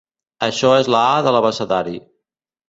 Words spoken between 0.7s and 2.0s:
és la a de l’abecedari.